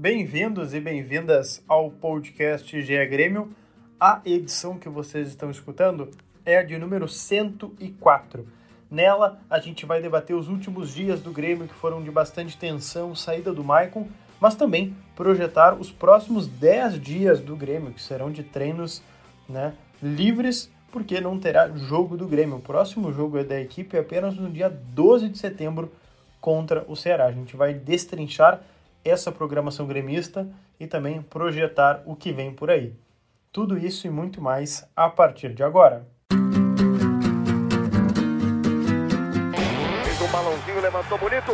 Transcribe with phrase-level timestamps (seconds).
[0.00, 3.52] Bem-vindos e bem-vindas ao podcast GE Grêmio.
[3.98, 6.08] A edição que vocês estão escutando
[6.46, 8.46] é a de número 104.
[8.88, 13.12] Nela, a gente vai debater os últimos dias do Grêmio que foram de bastante tensão,
[13.12, 14.06] saída do Maicon,
[14.40, 19.02] mas também projetar os próximos 10 dias do Grêmio, que serão de treinos
[19.48, 22.58] né, livres, porque não terá jogo do Grêmio.
[22.58, 25.90] O próximo jogo é da equipe apenas no dia 12 de setembro
[26.40, 27.26] contra o Ceará.
[27.26, 28.62] A gente vai destrinchar
[29.04, 32.94] essa programação gremista e também projetar o que vem por aí.
[33.52, 36.06] Tudo isso e muito mais a partir de agora.
[40.04, 41.52] Fez um balãozinho, levantou bonito.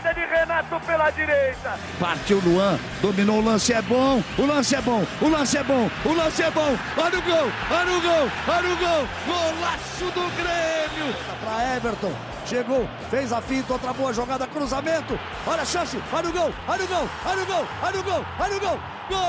[0.00, 1.78] Jogada de Renato pela direita.
[1.98, 5.90] Partiu Luan, dominou o lance, é bom, o lance é bom, o lance é bom,
[6.04, 6.76] o lance é bom.
[6.96, 9.08] Olha o gol, olha o gol, olha o gol.
[9.26, 11.14] Golaço do Grêmio.
[11.44, 12.12] Para Everton,
[12.46, 15.18] chegou, fez a finta, outra boa jogada, cruzamento.
[15.46, 18.24] Olha a chance, olha o gol, olha o gol, olha o gol, olha o gol,
[18.38, 18.78] olha o gol.
[19.10, 19.20] Gol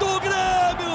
[0.00, 0.94] do Grêmio!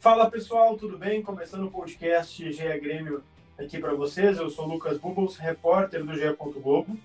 [0.00, 1.20] Fala pessoal, tudo bem?
[1.20, 3.22] Começando o podcast GE Grêmio
[3.58, 4.38] aqui para vocês.
[4.38, 6.32] Eu sou Lucas Bubbles, repórter do GE.
[6.62, 6.96] Globo.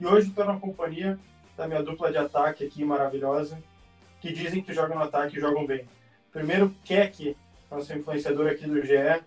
[0.00, 1.18] E hoje estou na companhia
[1.56, 3.58] da minha dupla de ataque aqui maravilhosa,
[4.20, 5.86] que dizem que jogam no ataque e jogam bem.
[6.32, 7.36] Primeiro, Keck,
[7.70, 9.22] nosso influenciador aqui do GE,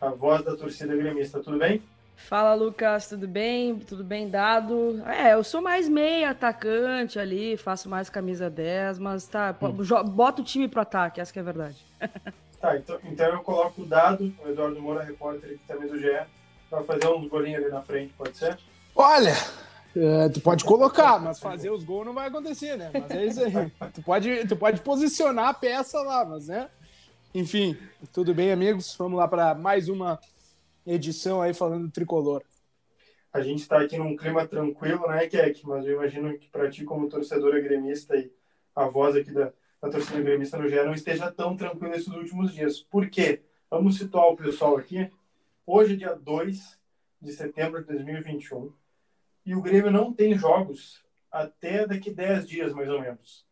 [0.00, 1.40] a voz da torcida gremista.
[1.40, 1.82] Tudo bem?
[2.14, 3.78] Fala, Lucas, tudo bem?
[3.78, 5.02] Tudo bem dado?
[5.06, 10.04] É, eu sou mais meia atacante ali, faço mais camisa 10, mas tá, hum.
[10.10, 11.78] bota o time pro ataque, essa é a verdade.
[12.60, 16.26] Tá, então, então eu coloco o dado, o Eduardo Moura, repórter aqui também do GE,
[16.68, 18.58] para fazer uns golinhos ali na frente, pode ser?
[18.94, 19.32] Olha,
[19.96, 22.90] é, tu pode colocar, mas fazer os gols não vai acontecer, né?
[22.92, 23.52] Mas é isso aí.
[23.94, 26.68] tu, pode, tu pode posicionar a peça lá, mas né?
[27.34, 27.78] Enfim,
[28.12, 28.94] tudo bem, amigos?
[28.98, 30.20] Vamos lá para mais uma
[30.86, 32.42] edição aí falando do tricolor.
[33.32, 35.66] A gente está aqui num clima tranquilo, né, Keck?
[35.66, 38.30] Mas eu imagino que para ti, como torcedora gremista e
[38.76, 39.52] a voz aqui da,
[39.82, 42.80] a torcida gremista no geral não esteja tão tranquila esses últimos dias.
[42.80, 43.42] Por quê?
[43.70, 45.10] Vamos situar o pessoal aqui.
[45.66, 46.78] Hoje, dia 2
[47.20, 48.72] de setembro de 2021,
[49.44, 53.46] e o Grêmio não tem jogos até daqui 10 dias, mais ou menos.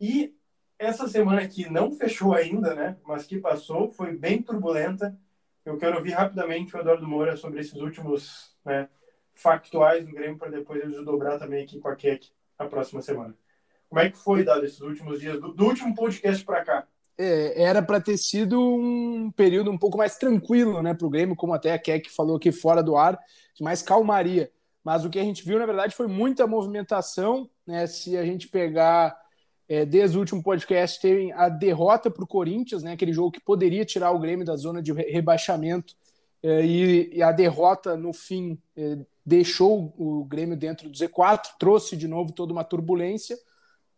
[0.00, 0.34] E
[0.78, 2.98] essa semana aqui não fechou ainda, né?
[3.04, 5.18] Mas que passou, foi bem turbulenta.
[5.64, 8.88] Eu quero ouvir rapidamente o Eduardo Moura sobre esses últimos né,
[9.32, 13.34] factuais do Grêmio, para depois eles dobrar também aqui com a Keck a próxima semana.
[13.94, 16.84] Como é que foi, Dado, esses últimos dias, do, do último podcast para cá?
[17.16, 21.36] É, era para ter sido um período um pouco mais tranquilo né, para o Grêmio,
[21.36, 23.16] como até a Keck falou aqui fora do ar,
[23.54, 24.50] de mais calmaria.
[24.82, 27.48] Mas o que a gente viu, na verdade, foi muita movimentação.
[27.64, 27.86] Né?
[27.86, 29.16] Se a gente pegar
[29.68, 32.94] é, desde o último podcast, teve a derrota para o Corinthians, né?
[32.94, 35.94] aquele jogo que poderia tirar o Grêmio da zona de rebaixamento,
[36.42, 41.96] é, e, e, a derrota, no fim, é, deixou o Grêmio dentro do Z4, trouxe
[41.96, 43.38] de novo toda uma turbulência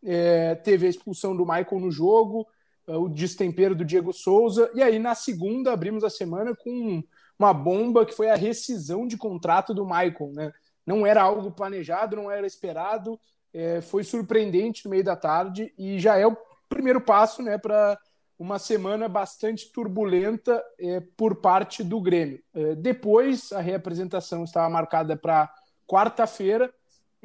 [0.07, 2.47] é, teve a expulsão do Michael no jogo,
[2.87, 7.03] é, o destempero do Diego Souza, e aí na segunda abrimos a semana com
[7.39, 10.53] uma bomba que foi a rescisão de contrato do Michael, né?
[10.87, 13.19] Não era algo planejado, não era esperado,
[13.53, 16.37] é, foi surpreendente no meio da tarde e já é o
[16.69, 17.99] primeiro passo, né, para
[18.39, 22.41] uma semana bastante turbulenta é, por parte do Grêmio.
[22.55, 25.53] É, depois, a reapresentação estava marcada para
[25.87, 26.73] quarta-feira,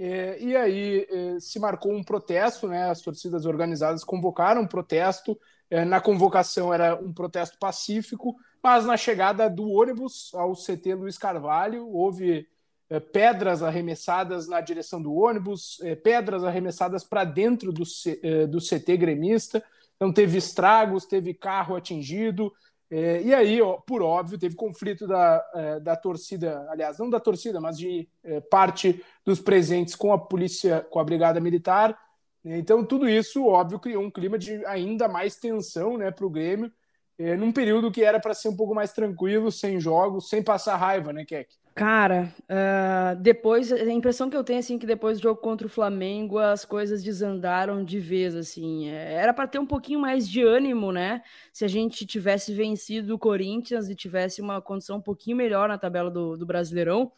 [0.03, 2.89] é, e aí é, se marcou um protesto, né?
[2.89, 5.39] As torcidas organizadas convocaram um protesto.
[5.69, 11.19] É, na convocação era um protesto pacífico, mas na chegada do ônibus ao CT Luiz
[11.19, 12.47] Carvalho houve
[12.89, 17.83] é, pedras arremessadas na direção do ônibus, é, pedras arremessadas para dentro do,
[18.23, 19.63] é, do CT gremista.
[19.95, 22.51] Então teve estragos, teve carro atingido,
[22.93, 27.21] é, e aí, ó, por óbvio, teve conflito da, é, da torcida, aliás, não da
[27.21, 31.97] torcida, mas de é, parte dos presentes com a polícia, com a brigada militar.
[32.43, 36.69] Então, tudo isso, óbvio, criou um clima de ainda mais tensão né, para o Grêmio,
[37.17, 40.75] é, num período que era para ser um pouco mais tranquilo, sem jogos, sem passar
[40.75, 41.60] raiva, né, Keck?
[41.73, 45.69] Cara, uh, depois, a impressão que eu tenho, assim, que depois do jogo contra o
[45.69, 48.89] Flamengo, as coisas desandaram de vez, assim.
[48.89, 51.23] É, era para ter um pouquinho mais de ânimo, né?
[51.53, 55.77] Se a gente tivesse vencido o Corinthians e tivesse uma condição um pouquinho melhor na
[55.77, 57.09] tabela do, do Brasileirão,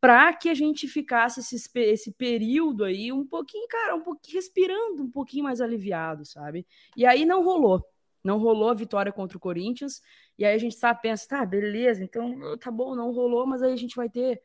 [0.00, 5.04] para que a gente ficasse esse, esse período aí um pouquinho, cara, um pouquinho respirando
[5.04, 6.66] um pouquinho mais aliviado, sabe?
[6.96, 7.86] E aí não rolou.
[8.24, 10.00] Não rolou a vitória contra o Corinthians.
[10.42, 13.72] E aí a gente sabe, pensa, tá, beleza, então tá bom, não rolou, mas aí
[13.72, 14.42] a gente vai ter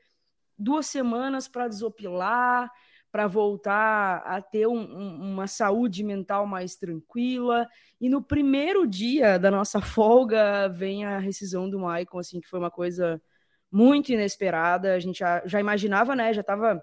[0.56, 2.72] duas semanas para desopilar,
[3.12, 7.68] para voltar a ter um, um, uma saúde mental mais tranquila.
[8.00, 12.60] E no primeiro dia da nossa folga vem a rescisão do Maicon, assim, que foi
[12.60, 13.20] uma coisa
[13.72, 14.94] muito inesperada.
[14.94, 16.32] A gente já, já imaginava, né?
[16.32, 16.80] Já estava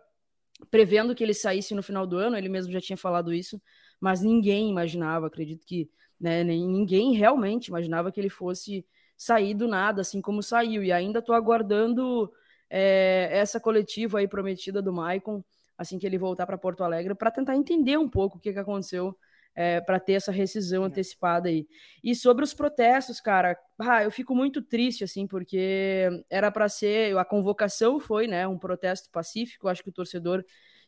[0.72, 3.62] prevendo que ele saísse no final do ano, ele mesmo já tinha falado isso,
[4.00, 5.88] mas ninguém imaginava, acredito que
[6.20, 8.84] né, ninguém realmente imaginava que ele fosse
[9.16, 10.82] sair do nada, assim como saiu.
[10.82, 12.32] E ainda estou aguardando
[12.68, 15.42] é, essa coletiva aí prometida do Maicon
[15.76, 18.58] assim que ele voltar para Porto Alegre, para tentar entender um pouco o que, que
[18.58, 19.16] aconteceu
[19.54, 20.86] é, para ter essa rescisão é.
[20.86, 21.66] antecipada aí.
[22.02, 27.16] E sobre os protestos, cara, ah, eu fico muito triste, assim, porque era para ser,
[27.16, 30.44] a convocação foi, né, um protesto pacífico, acho que o torcedor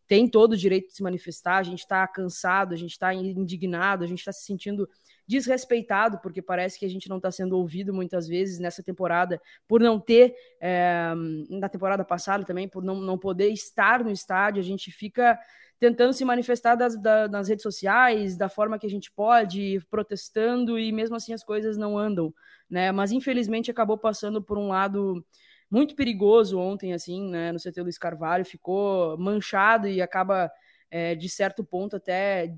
[0.07, 4.05] tem todo o direito de se manifestar, a gente está cansado, a gente está indignado,
[4.05, 4.89] a gente está se sentindo
[5.27, 9.81] desrespeitado, porque parece que a gente não está sendo ouvido muitas vezes nessa temporada, por
[9.81, 11.13] não ter, é,
[11.51, 15.39] na temporada passada também, por não, não poder estar no estádio, a gente fica
[15.79, 20.79] tentando se manifestar das, da, nas redes sociais, da forma que a gente pode, protestando,
[20.79, 22.33] e mesmo assim as coisas não andam,
[22.69, 22.91] né?
[22.93, 25.25] Mas infelizmente acabou passando por um lado
[25.71, 30.51] muito perigoso ontem, assim, né, no CT Luiz Carvalho, ficou manchado e acaba,
[30.91, 32.55] é, de certo ponto, até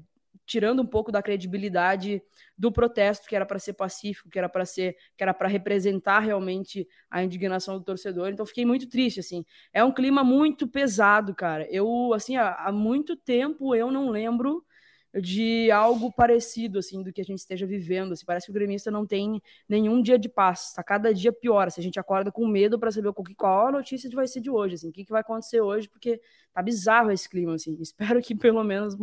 [0.47, 2.23] tirando um pouco da credibilidade
[2.57, 6.21] do protesto que era para ser pacífico, que era para ser, que era para representar
[6.21, 8.29] realmente a indignação do torcedor.
[8.29, 9.45] Então fiquei muito triste assim.
[9.73, 11.67] É um clima muito pesado, cara.
[11.71, 14.65] Eu assim, há, há muito tempo eu não lembro
[15.15, 18.13] de algo parecido, assim, do que a gente esteja vivendo.
[18.13, 21.67] Assim, parece que o gremista não tem nenhum dia de paz, tá cada dia pior.
[21.67, 24.75] Assim, a gente acorda com medo para saber qual a notícia vai ser de hoje,
[24.75, 26.21] assim, o que, que vai acontecer hoje, porque
[26.53, 27.77] tá bizarro esse clima, assim.
[27.81, 28.95] Espero que pelo menos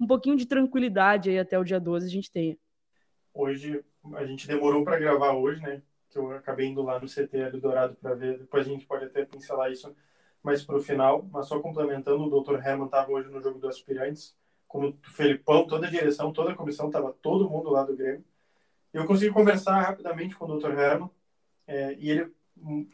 [0.00, 2.56] um pouquinho de tranquilidade aí até o dia 12 a gente tenha.
[3.34, 3.84] Hoje,
[4.14, 5.82] a gente demorou para gravar hoje, né?
[6.10, 9.04] Que eu acabei indo lá no CT do Dourado para ver, depois a gente pode
[9.06, 9.94] até pincelar isso
[10.42, 12.54] mais para o final, mas só complementando, o Dr.
[12.54, 14.36] Herman estava hoje no jogo do Aspirantes,
[14.72, 18.24] como o Felipão, toda a direção, toda a comissão, estava todo mundo lá do Grêmio.
[18.90, 20.70] Eu consegui conversar rapidamente com o Dr.
[20.70, 21.10] Herman,
[21.66, 22.32] é, e ele,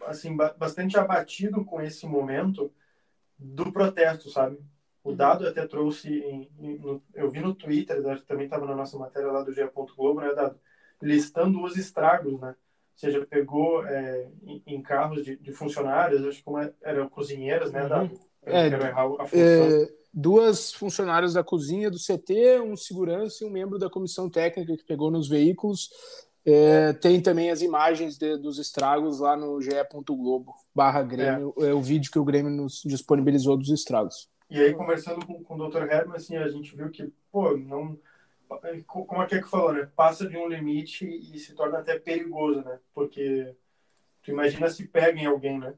[0.04, 2.72] assim, bastante abatido com esse momento
[3.38, 4.58] do protesto, sabe?
[5.04, 5.16] O uhum.
[5.16, 9.30] Dado até trouxe, em, em, no, eu vi no Twitter, também estava na nossa matéria
[9.30, 9.62] lá do GE.
[9.96, 10.58] Globo, né, Dado?
[11.00, 12.48] Listando os estragos, né?
[12.48, 17.08] Ou seja, pegou é, em, em, carros de, de, funcionários, acho que como é, eram
[17.08, 18.12] cozinheiras, né, Dado?
[18.12, 18.20] Uhum.
[18.42, 24.28] É, é, duas funcionárias da cozinha do CT, um segurança e um membro da comissão
[24.28, 25.90] técnica que pegou nos veículos.
[26.44, 31.66] É, tem também as imagens de, dos estragos lá no ge.globo barra Grêmio, é.
[31.66, 31.74] é.
[31.74, 34.30] o vídeo que o Grêmio nos disponibilizou dos estragos.
[34.48, 35.82] E aí, conversando com, com o Dr.
[35.82, 37.98] Herman, assim, a gente viu que, pô, não...
[38.86, 39.90] Como é que é que falou, né?
[39.94, 42.78] Passa de um limite e se torna até perigoso, né?
[42.94, 43.54] Porque
[44.22, 45.74] tu imagina se pega em alguém, né?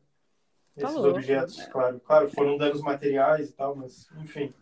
[0.77, 1.11] Esses Falou.
[1.11, 1.69] objetos, né?
[1.71, 2.01] claro.
[2.01, 4.53] Claro, foram danos materiais e tal, mas enfim.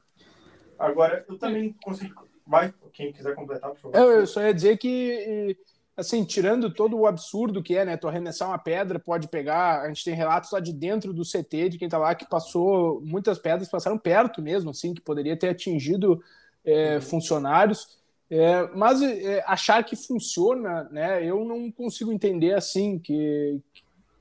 [0.79, 2.27] Agora, eu também consigo.
[2.47, 3.97] Vai, quem quiser completar, por favor.
[3.97, 5.55] Eu, eu só ia dizer que,
[5.95, 7.97] assim, tirando todo o absurdo que é, né?
[7.97, 9.83] Tu arremessar uma pedra, pode pegar.
[9.83, 13.03] A gente tem relatos lá de dentro do CT de quem tá lá que passou.
[13.03, 16.23] Muitas pedras passaram perto mesmo, assim, que poderia ter atingido
[16.65, 17.01] é, uhum.
[17.03, 17.99] funcionários.
[18.31, 21.25] É, mas é, achar que funciona, né?
[21.25, 23.61] Eu não consigo entender assim que,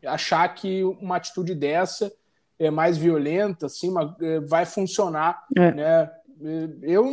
[0.05, 2.11] achar que uma atitude dessa
[2.59, 5.71] é mais violenta, assim, uma, é, vai funcionar, é.
[5.71, 6.11] né?
[6.43, 7.05] É, eu,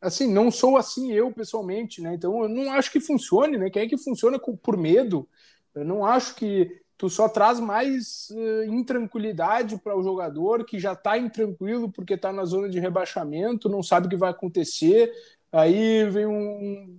[0.00, 2.14] assim, não sou assim eu pessoalmente, né?
[2.14, 3.70] Então eu não acho que funcione, né?
[3.70, 5.28] Quem é que funciona por medo?
[5.74, 10.92] Eu não acho que tu só traz mais uh, intranquilidade para o jogador que já
[10.92, 15.12] está intranquilo porque está na zona de rebaixamento, não sabe o que vai acontecer.
[15.50, 16.98] Aí vem um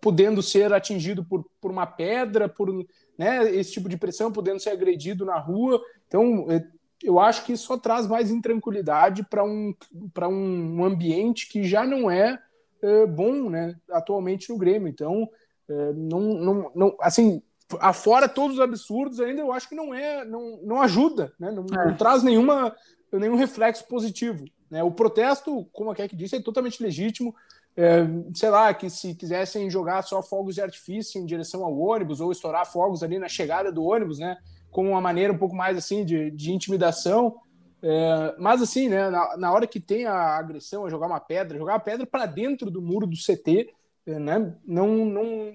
[0.00, 2.68] podendo ser atingido por, por uma pedra, por
[3.18, 5.80] né, esse tipo de pressão, podendo ser agredido na rua.
[6.06, 6.64] Então, é,
[7.02, 9.74] eu acho que isso só traz mais intranquilidade para um,
[10.20, 12.38] um ambiente que já não é,
[12.82, 14.88] é, bom né, atualmente no Grêmio.
[14.88, 15.28] Então,
[15.68, 17.42] é, não, não, não, assim,
[17.80, 21.64] afora todos os absurdos, ainda eu acho que não é, não, não ajuda, né, não,
[21.78, 21.86] é.
[21.86, 22.74] não traz nenhuma,
[23.12, 24.44] nenhum reflexo positivo.
[24.70, 24.82] Né?
[24.82, 27.34] O protesto, como a Keck disse, é totalmente legítimo.
[27.76, 32.20] É, sei lá, que se quisessem jogar só fogos de artifício em direção ao ônibus
[32.20, 34.38] ou estourar fogos ali na chegada do ônibus, né?
[34.70, 37.36] Como uma maneira um pouco mais assim de, de intimidação.
[37.82, 39.10] É, mas assim, né?
[39.10, 42.24] Na, na, hora que tem a agressão, a jogar uma pedra, jogar a pedra para
[42.24, 43.68] dentro do muro do CT,
[44.06, 44.54] é, né?
[44.64, 45.52] Não, não,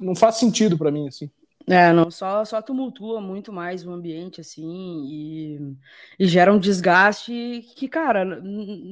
[0.00, 1.28] não faz sentido para mim assim.
[1.68, 4.62] É, não, só, só tumultua muito mais o ambiente, assim,
[5.04, 5.76] e,
[6.16, 7.32] e gera um desgaste
[7.74, 8.24] que, cara,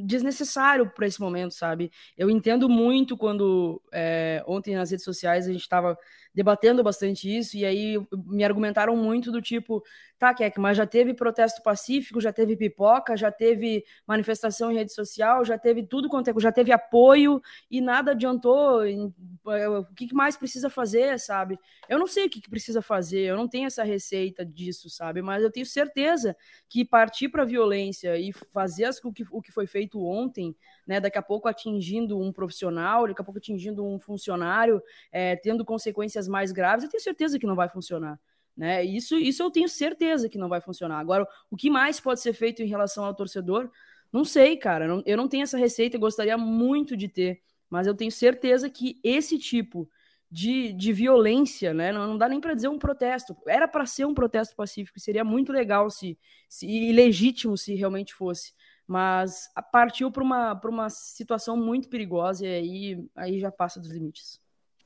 [0.04, 1.93] desnecessário para esse momento, sabe?
[2.19, 5.97] Eu entendo muito quando é, ontem nas redes sociais a gente estava
[6.35, 7.95] debatendo bastante isso, e aí
[8.26, 9.83] me argumentaram muito do tipo,
[10.19, 14.93] tá, Keck, mas já teve protesto pacífico, já teve pipoca, já teve manifestação em rede
[14.93, 18.85] social, já teve tudo quanto é, já teve apoio e nada adiantou.
[18.85, 21.59] É, o que mais precisa fazer, sabe?
[21.88, 25.23] Eu não sei o que precisa fazer, eu não tenho essa receita disso, sabe?
[25.23, 26.37] Mas eu tenho certeza
[26.69, 31.00] que partir para violência e fazer as, o, que, o que foi feito ontem, né,
[31.00, 36.24] daqui a pouco atingindo um profissional, daqui a pouco atingindo um funcionário, é, tendo consequências
[36.28, 38.19] mais graves, eu tenho certeza que não vai funcionar.
[38.57, 38.85] Né?
[38.85, 40.99] Isso, isso eu tenho certeza que não vai funcionar.
[40.99, 43.71] Agora, o que mais pode ser feito em relação ao torcedor?
[44.12, 44.87] Não sei, cara.
[44.87, 48.71] Não, eu não tenho essa receita, eu gostaria muito de ter, mas eu tenho certeza
[48.71, 49.88] que esse tipo
[50.31, 51.93] de, de violência, né?
[51.93, 53.37] Não, não dá nem para dizer um protesto.
[53.47, 58.14] Era para ser um protesto pacífico, seria muito legal se, se e legítimo se realmente
[58.14, 58.52] fosse.
[58.87, 64.44] Mas partiu para uma, uma situação muito perigosa e aí, aí já passa dos limites.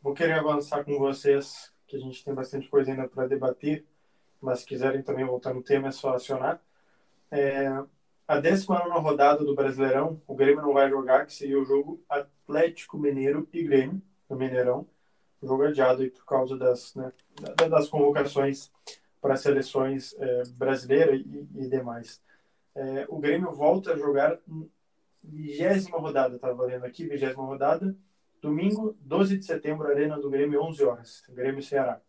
[0.08, 3.84] Vou querer avançar com vocês, que a gente tem bastante coisa ainda para debater,
[4.40, 6.62] mas se quiserem também voltar no tema, é só acionar.
[7.30, 7.68] É,
[8.26, 12.96] a 19 rodada do Brasileirão, o Grêmio não vai jogar, que seria o jogo Atlético
[12.96, 14.00] Mineiro e Grêmio,
[14.30, 14.88] no Mineirão.
[15.42, 17.12] jogo adiado aí por causa das, né,
[17.68, 18.72] das convocações
[19.20, 22.18] para seleções é, brasileiras e, e demais.
[22.74, 24.38] É, o Grêmio volta a jogar
[25.22, 27.94] vigésima rodada, estava tá valendo aqui, vigésima rodada,
[28.40, 31.22] Domingo, 12 de setembro, Arena do Grêmio, 11 horas.
[31.28, 32.00] Grêmio Ceará.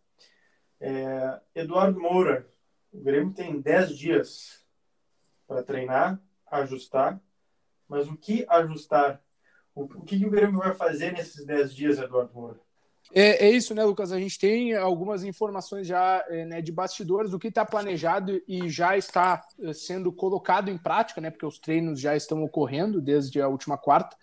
[0.80, 2.48] É, Eduardo Moura,
[2.92, 4.64] o Grêmio tem 10 dias
[5.46, 6.20] para treinar,
[6.50, 7.20] ajustar.
[7.88, 9.20] Mas o que ajustar?
[9.74, 12.60] O, o que, que, o Grêmio vai fazer nesses 10 dias, Eduardo Moura?
[13.12, 14.12] É, é, isso, né, Lucas?
[14.12, 18.68] A gente tem algumas informações já é, né, de bastidores do que está planejado e
[18.68, 21.30] já está é, sendo colocado em prática, né?
[21.30, 24.16] Porque os treinos já estão ocorrendo desde a última quarta.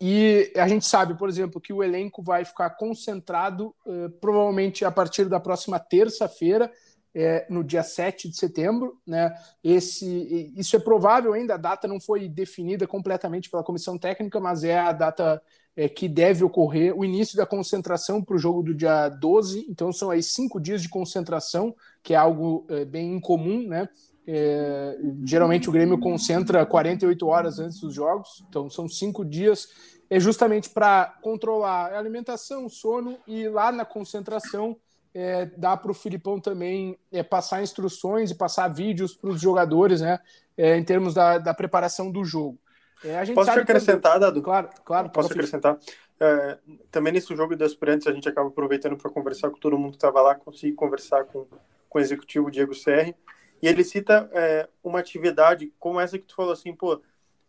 [0.00, 4.90] E a gente sabe, por exemplo, que o elenco vai ficar concentrado uh, provavelmente a
[4.90, 6.70] partir da próxima terça-feira,
[7.14, 8.96] é, no dia 7 de setembro.
[9.06, 9.34] Né?
[9.62, 14.62] Esse, isso é provável ainda, a data não foi definida completamente pela comissão técnica, mas
[14.62, 15.42] é a data
[15.76, 19.66] é, que deve ocorrer, o início da concentração para o jogo do dia 12.
[19.68, 23.88] Então são aí cinco dias de concentração, que é algo é, bem incomum, né?
[24.30, 29.70] É, geralmente o Grêmio concentra 48 horas antes dos jogos, então são cinco dias,
[30.10, 34.76] é justamente para controlar a alimentação, o sono e lá na concentração
[35.14, 40.02] é, dá para o Filipão também é, passar instruções e passar vídeos para os jogadores,
[40.02, 40.20] né,
[40.58, 42.58] é, em termos da, da, preparação do jogo.
[43.02, 44.20] É, Posso te acrescentar, que...
[44.20, 44.42] Dado?
[44.42, 45.08] Claro, claro.
[45.08, 45.78] Posso acrescentar?
[46.20, 46.58] É,
[46.90, 49.96] também nesse jogo das Aspirantes a gente acaba aproveitando para conversar com todo mundo que
[49.96, 51.46] estava lá, consegui conversar com,
[51.88, 53.16] com o executivo Diego Serri,
[53.60, 57.00] e ele cita é, uma atividade como essa que tu falou assim, pô,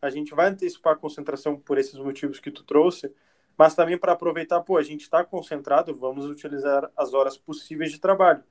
[0.02, 3.14] a gente vai antecipar a concentração por esses motivos que tu trouxe,
[3.58, 8.00] mas também para aproveitar, pô, a gente está concentrado, vamos utilizar as horas possíveis de
[8.00, 8.44] trabalho.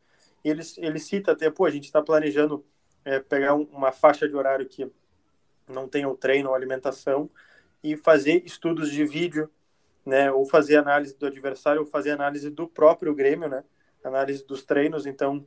[0.44, 2.64] E ele, ele cita até, pô, a gente está planejando
[3.04, 4.90] é, pegar um, uma faixa de horário que
[5.66, 7.30] não tenha o treino ou alimentação
[7.82, 9.50] e fazer estudos de vídeo,
[10.04, 13.64] né, ou fazer análise do adversário, ou fazer análise do próprio Grêmio, né,
[14.02, 15.44] análise dos treinos, então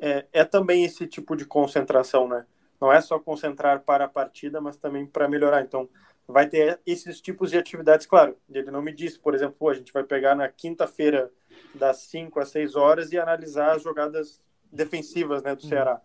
[0.00, 2.46] é, é também esse tipo de concentração, né?
[2.80, 5.62] Não é só concentrar para a partida, mas também para melhorar.
[5.62, 5.88] Então,
[6.26, 8.36] vai ter esses tipos de atividades, claro.
[8.50, 11.32] Ele não me disse, por exemplo, a gente vai pegar na quinta-feira
[11.74, 14.40] das 5 às 6 horas e analisar as jogadas
[14.70, 15.68] defensivas né, do uhum.
[15.68, 16.00] Ceará.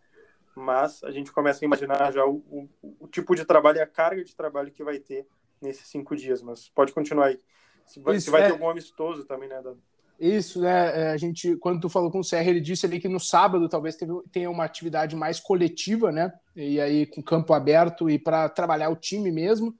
[0.55, 2.69] Mas a gente começa a imaginar já o, o,
[3.01, 5.27] o, tipo de trabalho e a carga de trabalho que vai ter
[5.62, 6.41] nesses cinco dias.
[6.41, 7.39] Mas pode continuar aí.
[7.85, 8.45] Se vai, se vai é...
[8.45, 9.81] ter algum amistoso também, né, Dado?
[10.20, 11.01] Isso, né?
[11.01, 13.67] É, a gente, quando tu falou com o Serra, ele disse ali que no sábado
[13.67, 16.32] talvez teve, tenha uma atividade mais coletiva, né?
[16.55, 19.75] E aí com campo aberto e para trabalhar o time mesmo.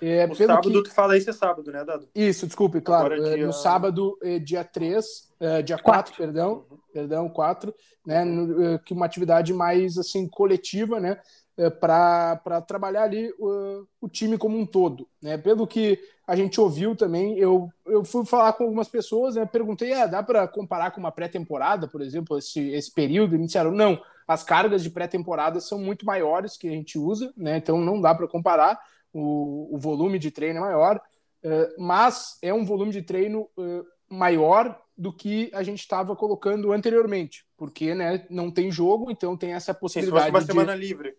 [0.00, 0.82] É, o sábado que...
[0.84, 2.08] tu fala isso é sábado, né, Dado?
[2.14, 3.14] Isso, desculpe, claro.
[3.14, 3.46] É, dia...
[3.46, 5.04] No sábado, é, dia 3,
[5.40, 6.78] é, dia 4, perdão, uhum.
[6.92, 7.74] perdão, 4,
[8.06, 8.24] né?
[8.24, 11.18] No, que uma atividade mais assim coletiva, né?
[11.58, 15.08] É, para trabalhar ali o, o, time como um todo.
[15.20, 15.36] Né?
[15.36, 19.44] Pelo que a gente ouviu também, eu, eu fui falar com algumas pessoas, né?
[19.44, 23.34] perguntei, ah, dá para comparar com uma pré-temporada, por exemplo, esse, esse período?
[23.34, 27.32] E me disseram, não, as cargas de pré-temporada são muito maiores que a gente usa,
[27.36, 27.56] né?
[27.56, 28.78] então não dá para comparar,
[29.12, 31.02] o, o, volume de treino é maior,
[31.42, 36.70] uh, mas é um volume de treino uh, maior do que a gente estava colocando
[36.70, 40.26] anteriormente, porque né, não tem jogo, então tem essa possibilidade.
[40.26, 41.16] Se fosse uma semana livre.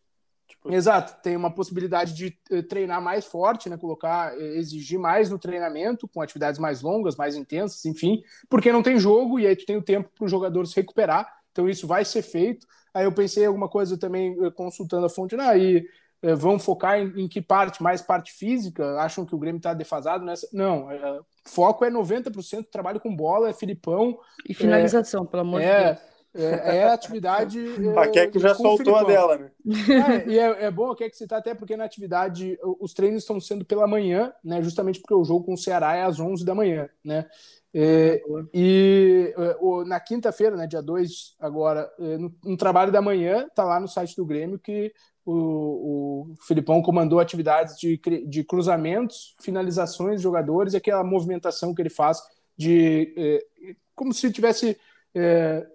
[0.49, 0.73] Tipo...
[0.73, 3.77] Exato, tem uma possibilidade de uh, treinar mais forte, né?
[3.77, 8.83] Colocar, uh, exigir mais no treinamento, com atividades mais longas, mais intensas, enfim, porque não
[8.83, 11.87] tem jogo e aí tu tem o tempo para o jogador se recuperar Então isso
[11.87, 12.67] vai ser feito.
[12.93, 15.85] Aí eu pensei em alguma coisa também eh, consultando a fonte, ah, e
[16.21, 17.81] eh, vão focar em, em, que parte?
[17.81, 18.99] Mais parte física?
[18.99, 20.47] Acham que o Grêmio está defasado nessa?
[20.51, 24.17] Não, é, foco é 90% trabalho com bola, é Filipão.
[24.47, 26.08] E finalização, é, pelo amor é, de Deus.
[26.33, 27.59] É, é atividade.
[27.97, 29.51] a Keck já soltou a dela, né?
[29.67, 33.39] É, e é, é bom a Keck citar até porque na atividade os treinos estão
[33.39, 34.61] sendo pela manhã, né?
[34.61, 37.25] Justamente porque o jogo com o Ceará é às 11 da manhã, né?
[37.73, 38.21] É,
[38.53, 43.63] e é, na quinta-feira, né, dia 2, agora, é, no, no, trabalho da manhã, tá
[43.63, 44.91] lá no site do Grêmio que
[45.23, 51.81] o, o Filipão comandou atividades de, de cruzamentos, finalizações de jogadores e aquela movimentação que
[51.81, 52.19] ele faz
[52.57, 54.77] de é, como se tivesse
[55.13, 55.65] é,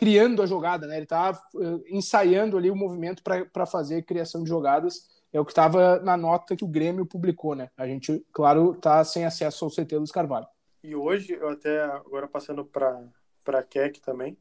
[0.00, 0.96] criando a jogada, né?
[0.96, 5.06] Ele estava é, ensaiando ali o movimento para fazer criação de jogadas.
[5.30, 7.70] É o que estava na nota que o Grêmio publicou, né?
[7.76, 10.46] A gente, claro, está sem acesso ao CT dos Carvalho.
[10.82, 13.02] E hoje, eu até agora passando para
[13.46, 14.38] a Keck também,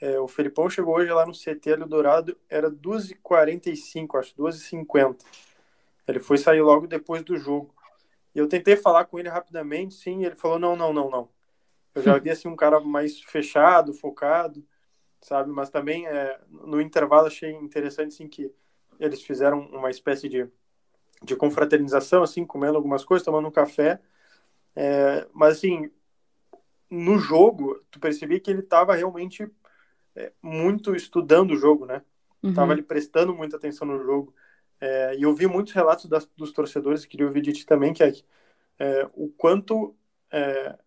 [0.00, 5.16] é, o Felipão chegou hoje lá no CT Eldorado, era 2h45, acho, 2h50.
[6.08, 7.72] Ele foi sair logo depois do jogo.
[8.34, 11.28] E eu tentei falar com ele rapidamente, sim, ele falou, não, não, não, não.
[11.94, 14.64] Eu já vi, assim, um cara mais fechado, focado,
[15.20, 15.50] sabe?
[15.50, 18.52] Mas também, é, no intervalo, achei interessante, assim, que
[18.98, 20.48] eles fizeram uma espécie de,
[21.22, 24.00] de confraternização, assim, comendo algumas coisas, tomando um café,
[24.74, 25.90] é, mas assim,
[26.90, 29.50] no jogo, tu percebia que ele estava realmente
[30.14, 32.02] é, muito estudando o jogo, né?
[32.42, 32.54] Uhum.
[32.54, 34.34] Tava ali prestando muita atenção no jogo.
[34.80, 38.02] É, e eu vi muitos relatos das, dos torcedores, queria ouvir de ti também, que
[38.02, 38.12] é,
[38.78, 39.96] é o quanto
[40.30, 40.78] é,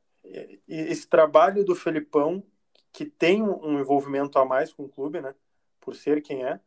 [0.68, 2.44] esse trabalho do Felipão,
[2.92, 5.34] que tem um envolvimento a mais com o clube, né?
[5.80, 6.60] Por ser quem é,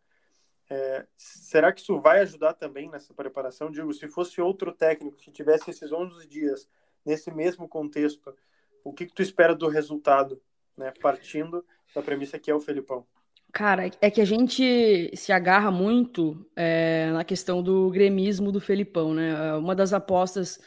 [0.71, 3.71] é, será que isso vai ajudar também nessa preparação?
[3.71, 6.69] Digo, se fosse outro técnico que tivesse esses 11 dias
[7.05, 8.35] nesse mesmo contexto,
[8.83, 10.41] o que, que tu espera do resultado,
[10.77, 10.93] né?
[11.01, 11.65] Partindo
[11.95, 13.07] da premissa que é o Felipão.
[13.53, 19.15] Cara, é que a gente se agarra muito é, na questão do gremismo do Felipão,
[19.15, 19.55] né?
[19.55, 20.59] Uma das apostas.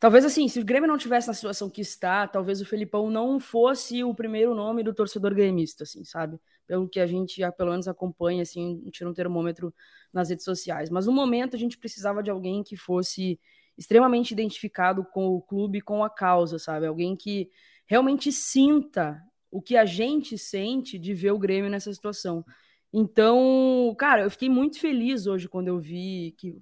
[0.00, 3.38] Talvez assim, se o Grêmio não tivesse na situação que está, talvez o Felipão não
[3.38, 6.40] fosse o primeiro nome do torcedor gremista, assim, sabe?
[6.66, 9.74] Pelo que a gente, pelo menos, acompanha, assim, tira um termômetro
[10.10, 10.88] nas redes sociais.
[10.88, 13.38] Mas no momento a gente precisava de alguém que fosse
[13.76, 16.86] extremamente identificado com o clube, com a causa, sabe?
[16.86, 17.50] Alguém que
[17.86, 22.42] realmente sinta o que a gente sente de ver o Grêmio nessa situação.
[22.92, 26.56] Então, cara, eu fiquei muito feliz hoje quando eu vi que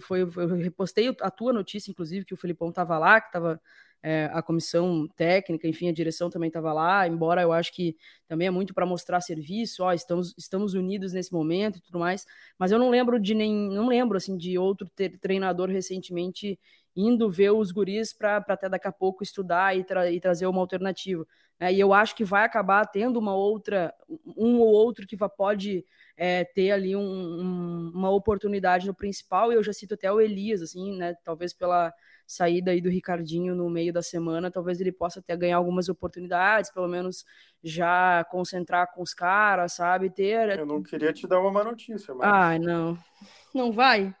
[0.00, 3.60] foi, eu repostei a tua notícia, inclusive, que o Felipão estava lá, que estava
[4.00, 7.96] é, a comissão técnica, enfim, a direção também estava lá, embora eu acho que
[8.28, 12.24] também é muito para mostrar serviço, ó, estamos, estamos unidos nesse momento e tudo mais,
[12.58, 14.88] mas eu não lembro de nem, não lembro assim de outro
[15.20, 16.58] treinador recentemente
[16.94, 20.60] indo ver os guris para até daqui a pouco estudar e, tra e trazer uma
[20.60, 21.26] alternativa.
[21.58, 21.72] Né?
[21.72, 23.94] E eu acho que vai acabar tendo uma outra,
[24.36, 25.84] um ou outro que pode
[26.16, 30.20] é, ter ali um, um, uma oportunidade no principal, e eu já cito até o
[30.20, 31.14] Elias, assim, né?
[31.24, 31.92] Talvez pela
[32.26, 36.70] saída aí do Ricardinho no meio da semana, talvez ele possa até ganhar algumas oportunidades,
[36.70, 37.24] pelo menos
[37.62, 40.10] já concentrar com os caras, sabe?
[40.10, 40.58] Ter.
[40.58, 42.28] Eu não queria te dar uma má notícia, mas.
[42.28, 42.98] Ai, não.
[43.54, 44.14] Não vai?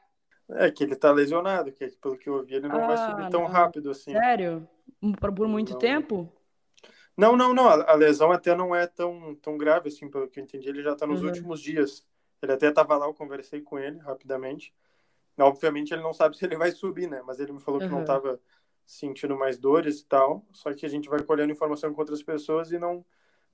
[0.56, 3.30] É que ele tá lesionado, que pelo que eu vi, ele não ah, vai subir
[3.30, 3.48] tão não.
[3.48, 4.12] rápido assim.
[4.12, 4.68] Sério?
[5.18, 5.78] Por, muito não.
[5.78, 6.32] tempo?
[7.16, 7.68] Não, não, não.
[7.68, 10.68] A, a, lesão até não é tão, tão grave, assim, pelo que eu entendi.
[10.68, 11.28] Ele já tá nos uhum.
[11.28, 12.06] últimos dias.
[12.42, 14.74] Ele até tava lá, eu conversei com ele rapidamente.
[15.38, 17.22] Obviamente ele não sabe se ele vai subir, né?
[17.24, 18.38] Mas ele me falou que não estava
[18.84, 20.44] sentindo mais dores e tal.
[20.52, 23.04] Só que a gente vai colhendo informação com outras pessoas e não,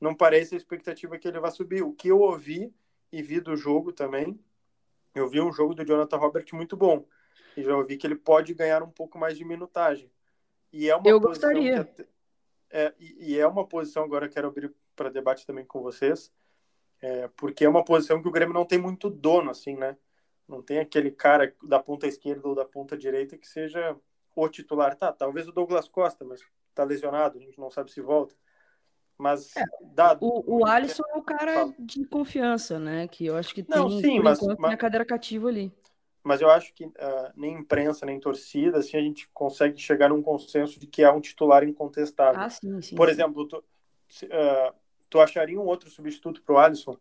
[0.01, 1.83] não parece a expectativa que ele vai subir.
[1.83, 2.73] O que eu ouvi
[3.13, 4.39] e vi do jogo também,
[5.15, 7.07] eu vi um jogo do Jonathan Robert muito bom.
[7.57, 10.11] E já ouvi que ele pode ganhar um pouco mais de minutagem.
[10.73, 11.85] E é uma eu gostaria.
[11.85, 12.07] Que,
[12.71, 16.33] é, e, e, é uma posição, agora quero abrir para debate também com vocês,
[17.01, 19.97] é, porque é uma posição que o Grêmio não tem muito dono, assim, né?
[20.47, 23.97] Não tem aquele cara da ponta esquerda ou da ponta direita que seja
[24.35, 24.97] o titular.
[24.97, 26.41] Tá, talvez o Douglas Costa, mas
[26.75, 28.35] tá lesionado, a gente não sabe se volta.
[29.19, 33.09] Mas é, dado, o, o Alisson é o cara de confiança, né?
[33.09, 35.73] Que eu acho que tem não, sim, mas, mas, cadeira cativa ali.
[36.23, 36.93] Mas eu acho que uh,
[37.37, 41.21] nem imprensa, nem torcida, assim, a gente consegue chegar num consenso de que é um
[41.21, 42.41] titular incontestável.
[42.41, 42.95] Ah, sim, sim.
[42.95, 43.15] Por sim.
[43.15, 44.75] exemplo, tu, uh,
[45.11, 46.97] tu acharia um outro substituto para o Alisson?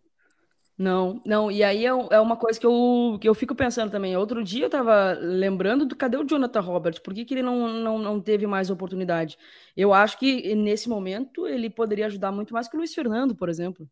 [0.78, 4.16] Não, não, e aí é, é, uma coisa que eu, que eu fico pensando também.
[4.16, 7.00] Outro dia eu tava lembrando do cadê o Jonathan Roberts?
[7.00, 9.40] Por que, que ele não, não, não teve mais oportunidade?
[9.76, 13.50] Eu acho que nesse momento ele poderia ajudar muito mais que o Luiz Fernando, por
[13.50, 13.90] exemplo.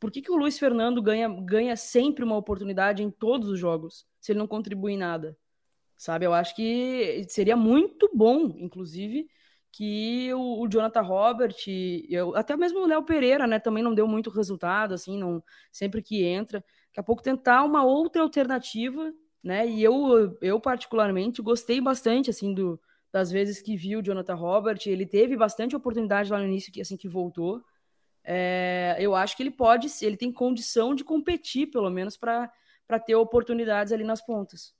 [0.00, 4.06] Por que, que o Luiz Fernando ganha, ganha sempre uma oportunidade em todos os jogos,
[4.18, 5.36] se ele não contribui em nada?
[5.98, 6.24] Sabe?
[6.26, 9.26] Eu acho que seria muito bom, inclusive,
[9.72, 11.56] que o, o Jonathan Robert,
[12.08, 16.02] eu, até mesmo o Léo Pereira, né, também não deu muito resultado, assim, não sempre
[16.02, 16.64] que entra.
[16.88, 19.68] Daqui a pouco tentar uma outra alternativa, né?
[19.68, 22.80] E eu, eu particularmente gostei bastante, assim, do,
[23.12, 24.78] das vezes que vi o Jonathan Robert.
[24.86, 27.62] Ele teve bastante oportunidade lá no início, que assim que voltou.
[28.24, 32.50] É, eu acho que ele pode, ele tem condição de competir, pelo menos, para
[33.04, 34.74] ter oportunidades ali nas pontas.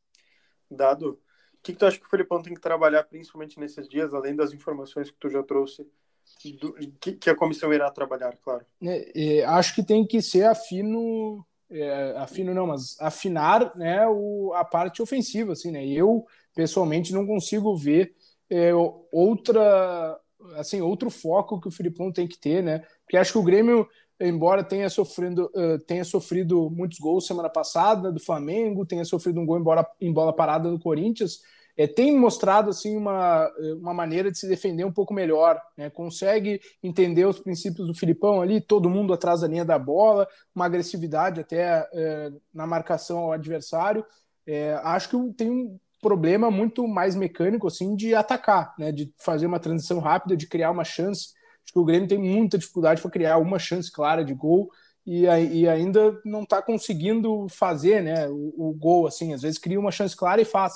[0.70, 1.20] Dado
[1.66, 4.52] que, que tu acha que o Felipão tem que trabalhar, principalmente nesses dias, além das
[4.52, 5.84] informações que tu já trouxe,
[6.60, 8.64] do, que, que, a comissão irá trabalhar, claro?
[8.82, 14.52] É, é, acho que tem que ser afino, é, afino não, mas afinar né, o,
[14.54, 15.84] a parte ofensiva, assim, né?
[15.86, 16.24] Eu,
[16.54, 18.14] pessoalmente, não consigo ver
[18.48, 18.72] é,
[19.10, 20.20] outra,
[20.56, 22.84] assim, outro foco que o Filipão tem que ter, né?
[23.04, 23.88] Porque acho que o Grêmio
[24.20, 29.46] embora tenha sofrido, uh, tenha sofrido muitos gols semana passada do Flamengo, tenha sofrido um
[29.46, 31.40] gol embora, em bola parada do Corinthians,
[31.76, 35.90] é, tem mostrado assim uma, uma maneira de se defender um pouco melhor, né?
[35.90, 40.64] consegue entender os princípios do Filipão ali, todo mundo atrás da linha da bola, uma
[40.64, 41.86] agressividade até
[42.54, 44.02] na marcação ao adversário.
[44.46, 48.92] É, acho que tem um problema muito mais mecânico assim de atacar, né?
[48.92, 51.30] de fazer uma transição rápida, de criar uma chance.
[51.66, 54.70] Acho que o Grêmio tem muita dificuldade para criar uma chance clara de gol
[55.04, 59.06] e, e ainda não está conseguindo fazer né, o, o, gol.
[59.06, 60.74] assim Às vezes cria uma chance clara e faz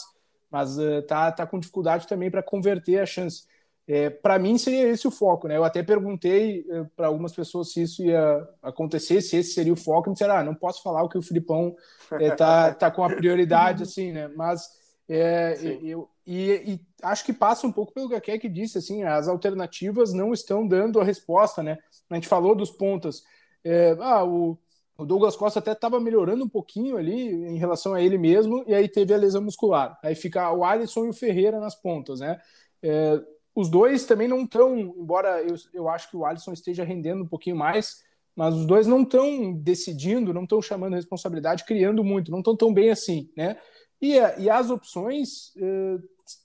[0.50, 3.44] mas uh, tá, tá com dificuldade também para converter a chance.
[3.86, 5.56] É, para mim seria esse o foco, né?
[5.56, 9.76] Eu até perguntei uh, para algumas pessoas se isso ia acontecer, se esse seria o
[9.76, 11.74] foco, e me disseram, ah, não posso falar o que o Filipão
[12.12, 14.28] é, tá, tá com a prioridade, assim, né?
[14.36, 14.68] Mas
[15.08, 19.02] é, eu, e, e, acho que passa um pouco pelo que a Keck disse, assim,
[19.02, 21.76] as alternativas não estão dando a resposta, né?
[22.08, 23.24] A gente falou dos pontas.
[23.64, 24.56] É, ah, o,
[24.96, 28.72] o Douglas Costa até estava melhorando um pouquinho ali em relação a ele mesmo, e
[28.72, 29.98] aí teve a lesão muscular.
[30.04, 32.40] Aí fica o Alisson e o Ferreira nas pontas, né?
[32.80, 33.20] É,
[33.52, 37.28] os dois também não estão, embora eu, eu acho que o Alisson esteja rendendo um
[37.28, 38.04] pouquinho mais,
[38.36, 42.72] mas os dois não estão decidindo, não estão chamando responsabilidade, criando muito, não estão tão
[42.72, 43.56] bem assim, né?
[44.00, 45.98] E, e as opções, é,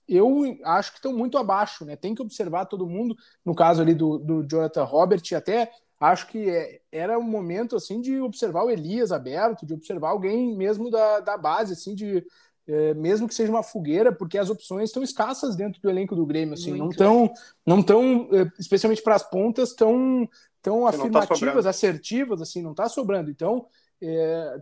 [0.07, 1.95] eu acho que estão muito abaixo, né?
[1.95, 6.49] Tem que observar todo mundo, no caso ali do, do Jonathan Robert, até acho que
[6.49, 11.19] é, era um momento assim de observar o Elias aberto, de observar alguém mesmo da,
[11.19, 12.25] da base, assim, de
[12.67, 16.25] é, mesmo que seja uma fogueira, porque as opções estão escassas dentro do elenco do
[16.25, 16.81] Grêmio, assim, Muito.
[16.81, 17.33] não estão,
[17.65, 20.27] não tão, é, especialmente para as pontas, tão,
[20.61, 23.29] tão tá afirmativas, tá assertivas, assim, não está sobrando.
[23.29, 23.67] Então,
[24.01, 24.61] é,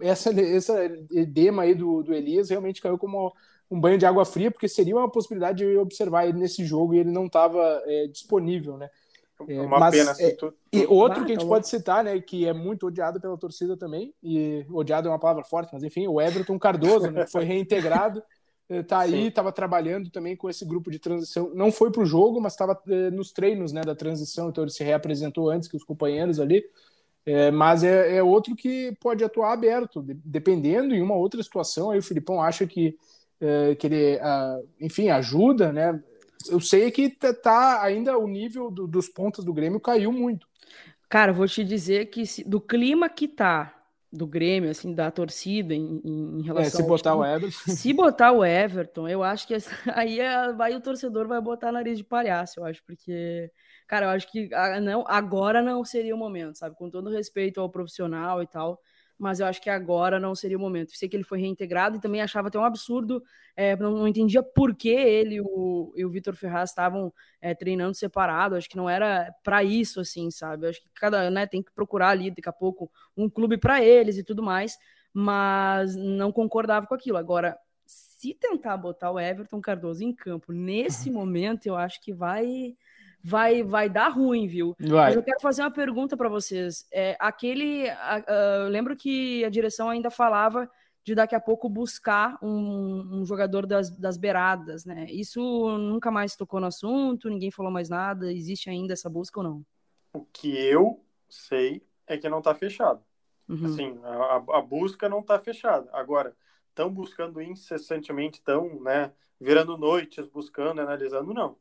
[0.00, 3.34] essa, essa edema aí do, do Elias realmente caiu como
[3.70, 6.98] um banho de água fria, porque seria uma possibilidade de observar ele nesse jogo e
[6.98, 8.88] ele não estava é, disponível, né?
[9.48, 10.10] É uma mas, pena.
[10.12, 10.56] Assim, é, tu, tu...
[10.72, 13.36] E outro ah, que a gente tá pode citar, né, que é muito odiado pela
[13.36, 17.44] torcida também, e odiado é uma palavra forte, mas enfim, o Everton Cardoso, né, foi
[17.44, 18.22] reintegrado,
[18.68, 21.50] eh, tá aí, estava trabalhando também com esse grupo de transição.
[21.54, 24.70] Não foi para o jogo, mas estava eh, nos treinos né, da transição, então ele
[24.70, 26.64] se reapresentou antes que os companheiros ali.
[27.26, 31.90] É, mas é, é, outro que pode atuar aberto, dependendo em uma outra situação.
[31.90, 32.96] Aí o Filipão acha que, é,
[33.78, 36.02] que ele, ah, enfim, ajuda, né?
[36.48, 40.46] eu sei que tá, tá ainda o nível do, dos pontos do Grêmio caiu muito.
[41.08, 43.72] Cara, vou te dizer que se, do clima que tá
[44.12, 46.80] do Grêmio, assim, da torcida em, em relação.
[46.80, 47.70] É, se botar time, o Everton.
[47.70, 49.54] Se botar o Everton, eu acho que
[49.94, 53.50] aí, é, aí o torcedor vai botar nariz de palhaço, eu acho, porque,
[53.86, 54.48] cara, eu acho que
[54.82, 56.76] não, agora não seria o momento, sabe?
[56.76, 58.80] Com todo respeito ao profissional e tal
[59.18, 60.96] mas eu acho que agora não seria o momento.
[60.96, 63.22] Sei que ele foi reintegrado e também achava até um absurdo,
[63.56, 67.94] é, não, não, entendia por que ele o, e o Vitor Ferraz estavam é, treinando
[67.94, 70.68] separado, acho que não era para isso, assim, sabe?
[70.68, 74.18] acho que cada, né, tem que procurar ali, daqui a pouco, um clube para eles
[74.18, 74.78] e tudo mais,
[75.12, 77.16] mas não concordava com aquilo.
[77.16, 82.76] Agora, se tentar botar o Everton Cardoso em campo nesse momento, eu acho que vai
[83.22, 84.76] vai, vai dar ruim, viu?
[84.78, 85.06] Vai.
[85.06, 86.86] Mas eu quero fazer uma pergunta para vocês.
[86.92, 90.70] É, aquele, uh, lembro que a direção ainda falava
[91.04, 95.06] de daqui a pouco buscar um, um, jogador das, das beiradas, né?
[95.08, 95.40] Isso
[95.78, 98.32] nunca mais tocou no assunto, ninguém falou mais nada.
[98.32, 99.66] Existe ainda essa busca ou não?
[100.12, 103.00] O que eu sei é que não está fechado.
[103.48, 103.66] Uhum.
[103.66, 105.88] Assim, a, a, busca não está fechada.
[105.92, 106.36] Agora,
[106.70, 111.56] estão buscando incessantemente, estão, né, virando noites, buscando, analisando, não.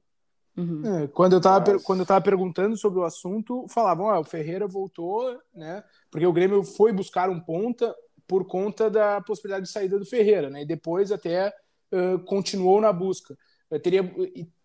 [0.58, 1.04] Uhum.
[1.04, 1.84] É, quando, eu estava Mas...
[1.84, 5.84] quando eu tava perguntando sobre o assunto, falavam, ah, o Ferreira voltou, né?
[6.10, 7.94] Porque o Grêmio foi buscar um ponta
[8.28, 10.62] por conta da possibilidade de saída do Ferreira, né?
[10.62, 11.54] E depois até
[11.92, 13.38] uh, continuou na busca.
[13.70, 14.10] Eu teria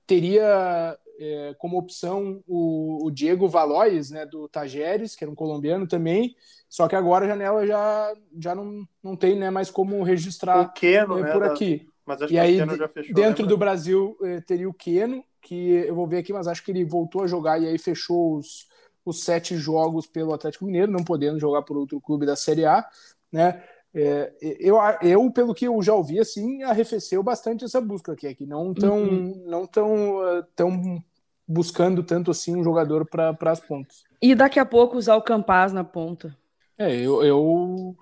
[0.07, 5.87] teria é, como opção o, o, Diego Valois, né, do Tajeres, que era um colombiano
[5.87, 6.35] também,
[6.68, 11.18] só que agora a janela já, já não, não tem né, mais como registrar Pequeno,
[11.18, 13.14] é, né, por da, aqui Mas acho E que aí, o Keno já fechou.
[13.14, 13.49] dentro lembra?
[13.49, 16.85] do Brasil, eh, teria o Keno, que eu vou ver aqui, mas acho que ele
[16.85, 18.68] voltou a jogar e aí fechou os,
[19.05, 22.85] os sete jogos pelo Atlético Mineiro, não podendo jogar por outro clube da Série A,
[22.85, 22.85] né?
[22.85, 23.27] eu vou ver aqui, mas acho que ele voltou a jogar e aí fechou os,
[23.27, 23.55] os sete jogos pelo Atlético Mineiro, não podendo jogar por outro clube da Série A,
[23.59, 23.62] né?
[23.92, 28.46] É, eu, eu, pelo que eu já ouvi, assim, arrefeceu bastante essa busca aqui, que
[28.46, 29.33] não tão, Uhum.
[29.46, 31.03] não tão, eh, tão
[31.46, 34.05] buscando tanto assim um jogador para as pontas.
[34.23, 36.35] E daqui a pouco usar o Campaz na ponta.
[36.79, 37.96] É, eu, eu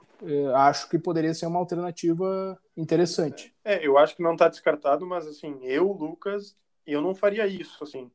[0.55, 3.55] acho que poderia ser uma alternativa interessante.
[3.65, 7.83] É, eu acho que não tá descartado, mas assim, eu, Lucas, eu não faria isso,
[7.83, 8.11] assim,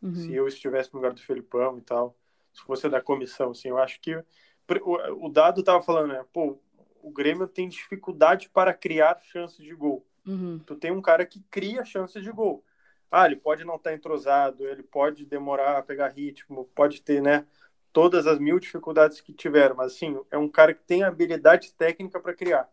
[0.00, 0.14] Uhum.
[0.14, 2.16] se eu estivesse no lugar do Felipão e tal,
[2.52, 6.58] se fosse da comissão, assim, eu acho que o, o Dado tava falando, né, pô,
[7.02, 10.06] o Grêmio tem dificuldade para criar chances de gol.
[10.26, 10.60] Uhum.
[10.64, 12.64] Tu tem um cara que cria chances de gol.
[13.10, 17.46] Ah, ele pode não estar entrosado, ele pode demorar a pegar ritmo, pode ter, né,
[17.92, 22.20] todas as mil dificuldades que tiveram, mas assim, é um cara que tem habilidade técnica
[22.20, 22.68] para criar.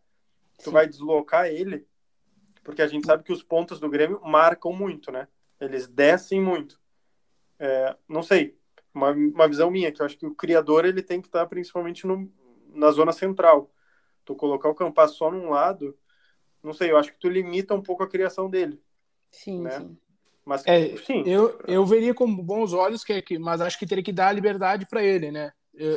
[0.58, 0.72] Tu Sim.
[0.72, 1.88] vai deslocar ele,
[2.64, 5.28] porque a gente sabe que os pontos do Grêmio marcam muito, né?
[5.60, 6.80] Eles descem muito.
[7.60, 8.58] É, não sei,
[8.94, 12.08] uma, uma visão minha, que eu acho que o criador ele tem que estar principalmente
[12.08, 12.32] no,
[12.70, 13.72] na zona central.
[14.24, 15.98] Tu colocar o Campas só num lado,
[16.64, 18.82] não sei, eu acho que tu limita um pouco a criação dele.
[19.32, 19.72] Sim, Né?
[19.72, 19.98] sim.
[20.46, 24.04] Mas, É, sim, Eu, eu veria com bons olhos, que, que- mas acho que teria
[24.04, 25.52] que dar liberdade para ele, né?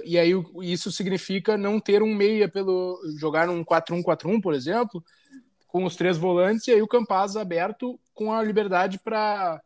[0.05, 0.33] E aí
[0.63, 5.03] isso significa não ter um meia pelo jogar um 4-1-4-1, por exemplo,
[5.69, 9.61] com os três volantes e aí o Campaz aberto com a liberdade para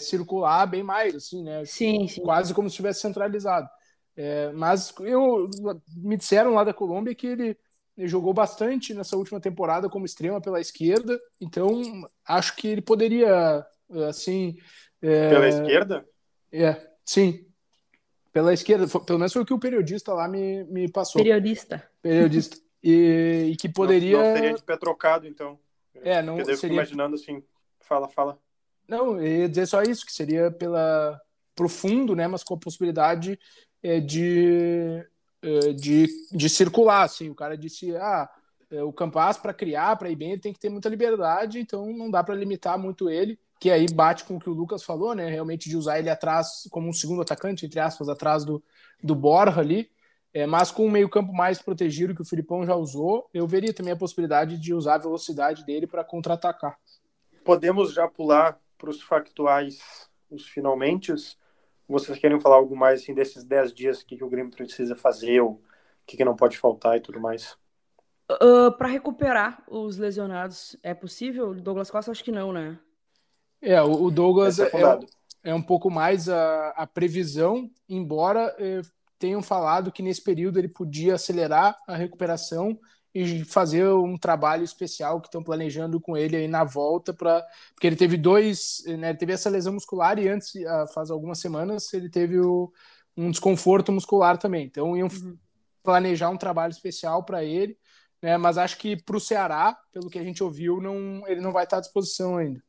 [0.00, 1.64] circular bem mais, assim, né?
[1.64, 2.22] Sim, sim.
[2.22, 3.68] Quase como se estivesse centralizado.
[4.16, 5.48] É, mas eu
[5.96, 7.56] me disseram lá da Colômbia que ele,
[7.96, 11.68] ele jogou bastante nessa última temporada como extrema pela esquerda, então
[12.26, 13.64] acho que ele poderia
[14.08, 14.56] assim
[15.00, 16.06] é, pela esquerda,
[16.52, 17.46] é, sim.
[18.32, 21.22] Pela esquerda, pelo menos foi o que o periodista lá me, me passou.
[21.22, 21.88] Periodista.
[22.00, 22.56] Periodista.
[22.84, 24.18] E, e que poderia.
[24.18, 25.56] não, não seria de pé trocado, então.
[26.02, 26.74] É, não Porque daí eu fico seria.
[26.74, 27.40] imaginando assim,
[27.78, 28.36] fala, fala.
[28.88, 31.20] Não, eu ia dizer só isso, que seria pela
[31.54, 32.26] profundo, né?
[32.26, 33.38] Mas com a possibilidade
[33.84, 35.06] é, de,
[35.42, 37.30] é, de, de circular, assim.
[37.30, 38.28] O cara disse, ah,
[38.68, 41.86] é, o Campas para criar, para ir bem, ele tem que ter muita liberdade, então
[41.92, 45.14] não dá para limitar muito ele, que aí bate com o que o Lucas falou,
[45.14, 45.30] né?
[45.30, 48.60] Realmente de usar ele atrás como um segundo atacante, entre aspas, atrás do,
[49.00, 49.88] do Borja ali.
[50.34, 53.92] É, mas com um meio-campo mais protegido que o Filipão já usou, eu veria também
[53.92, 56.76] a possibilidade de usar a velocidade dele para contra-atacar.
[57.44, 59.78] Podemos já pular para os factuais,
[60.28, 61.14] os finalmente.
[61.88, 64.96] Vocês querem falar algo mais assim, desses 10 dias, o que, que o Grêmio precisa
[64.96, 65.60] fazer, ou o
[66.04, 67.56] que, que não pode faltar e tudo mais?
[68.76, 71.54] para recuperar os lesionados, é possível?
[71.54, 72.78] Douglas Costa, acho que não, né?
[73.62, 75.06] É, o Douglas é é, fundado.
[75.44, 78.82] é um pouco mais a, a previsão, embora eh,
[79.18, 82.78] tenham falado que nesse período ele podia acelerar a recuperação
[83.14, 87.86] e fazer um trabalho especial que estão planejando com ele aí na volta para porque
[87.86, 91.92] ele teve dois, né, ele teve essa lesão muscular e antes ah, faz algumas semanas
[91.94, 92.72] ele teve o-
[93.16, 94.64] um desconforto muscular também.
[94.66, 95.08] Então iam
[95.82, 97.76] planejar um trabalho especial para ele,
[98.22, 98.36] né?
[98.38, 101.64] Mas acho que para o Ceará, pelo que a gente ouviu, não ele não vai
[101.64, 102.62] estar à disposição ainda.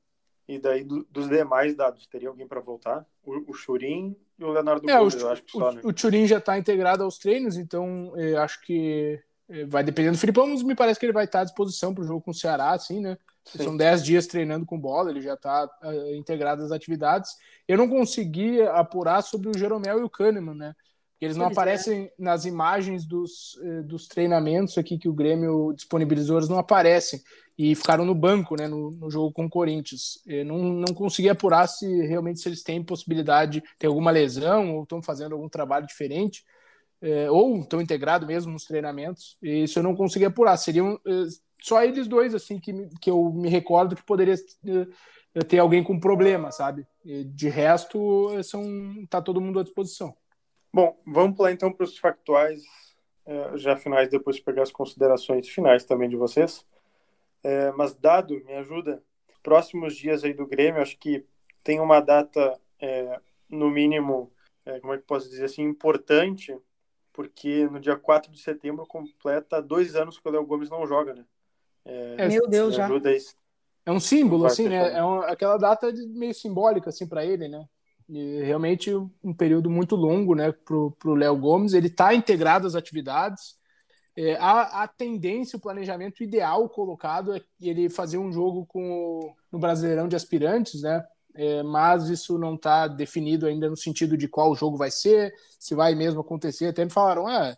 [0.55, 3.05] E daí, do- dos demais dados, teria alguém para voltar?
[3.25, 5.81] O, o Churin e o Leonardo É, o, Gomes, eu acho que só, né?
[5.83, 10.15] o, o Turin já está integrado aos treinos, então eh, acho que eh, vai dependendo
[10.17, 12.33] do Filipão, me parece que ele vai estar à disposição para o jogo com o
[12.33, 13.17] Ceará, assim, né?
[13.45, 13.63] Sim.
[13.65, 15.69] São 10 dias treinando com bola, ele já está
[16.15, 17.31] integrado às atividades.
[17.67, 20.75] Eu não consegui apurar sobre o Jeromel e o Kahneman, né?
[21.23, 21.61] Eles não Pois é.
[21.61, 27.21] aparecem nas imagens dos, eh, dos treinamentos aqui que o Grêmio disponibilizou, eles não aparecem.
[27.57, 30.19] E ficaram no banco, né, no, no jogo com o Corinthians.
[30.25, 34.75] Eu não, não consegui apurar se realmente se eles têm possibilidade de ter alguma lesão
[34.75, 36.43] ou estão fazendo algum trabalho diferente,
[37.01, 39.37] eh, ou estão integrados mesmo nos treinamentos.
[39.41, 40.57] E isso eu não consegui apurar.
[40.57, 41.25] Seriam eh,
[41.61, 45.83] só eles dois, assim, que, me- que eu me recordo que poderia eh, ter alguém
[45.83, 46.85] com problema, sabe?
[47.05, 48.63] De resto, eh, são,
[49.09, 50.15] tá todo mundo à disposição.
[50.73, 52.63] Bom, vamos pular então para os factuais,
[53.25, 56.65] eh, já finais, depois pegar as considerações finais também de vocês.
[57.43, 59.03] Eh, mas, Dado, me ajuda.
[59.43, 61.25] Próximos dias aí do Grêmio, acho que
[61.63, 64.31] tem uma data, eh, no mínimo,
[64.65, 66.57] eh, como é que posso dizer assim, importante,
[67.13, 71.13] porque no dia 4 de setembro completa dois anos que o Léo Gomes não joga,
[71.13, 71.25] né?
[71.85, 72.85] É, Meu Deus, me já.
[72.85, 73.19] ajuda aí.
[73.85, 74.93] É um símbolo, assim, né?
[74.97, 77.67] É uma- aquela data de- meio simbólica, assim, para ele, né?
[78.13, 78.91] E realmente
[79.23, 81.73] um período muito longo, né, pro, pro Léo Gomes.
[81.73, 83.55] Ele está integrado às atividades.
[84.15, 89.35] É, a, a tendência, o planejamento ideal colocado é ele fazer um jogo com o-
[89.51, 91.03] no Brasileirão de Aspirantes, né?
[91.35, 95.73] É, mas isso não está definido ainda no sentido de qual jogo vai ser, se
[95.73, 96.67] vai mesmo acontecer.
[96.67, 97.57] Até me falaram, ah,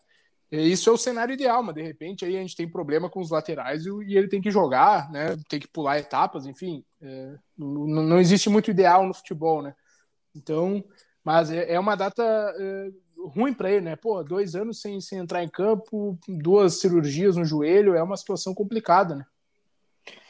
[0.52, 3.32] isso é o cenário ideal, mas de repente aí a gente tem problema com os
[3.32, 5.36] laterais e ele tem que jogar, né?
[5.50, 6.86] Tem que pular etapas, enfim.
[7.02, 9.76] É, não, não, existe muito ideal no futebol, né?
[10.36, 10.84] Então,
[11.24, 13.96] mas é, é uma data é, ruim para ele, né?
[13.96, 18.54] Pô, dois anos sem, sem entrar em campo, duas cirurgias no joelho, é uma situação
[18.54, 19.26] complicada, né?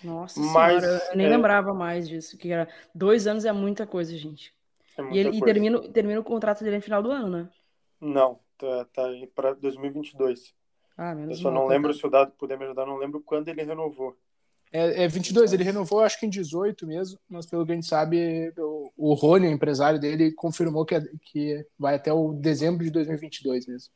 [0.04, 1.30] Nossa Mas, senhora, eu nem é...
[1.30, 4.54] lembrava mais disso, que era dois anos é muita coisa, gente.
[4.98, 5.44] É muita e ele coisa.
[5.44, 7.50] E termina, termina o contrato dele no final do ano, né?
[8.00, 10.54] Não, tá, tá aí para 2022.
[10.98, 13.50] Ah, menos eu só não lembro se o dado puder me ajudar, não lembro quando
[13.50, 14.16] ele renovou.
[14.72, 17.88] É, é 22, ele renovou acho que em 18 mesmo, mas pelo que a gente
[17.88, 18.52] sabe,
[18.98, 23.68] o, Rony, o empresário dele, confirmou que, é, que vai até o dezembro de 2022
[23.68, 23.94] mesmo.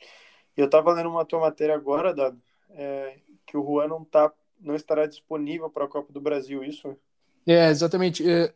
[0.58, 2.40] E eu tava lendo uma tua matéria agora, Dado,
[2.72, 6.96] é, que o Juan não, tá, não estará disponível para a Copa do Brasil, isso?
[7.48, 8.24] É, exatamente.
[8.30, 8.54] É,